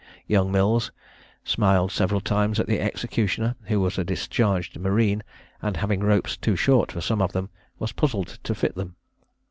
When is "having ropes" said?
5.77-6.35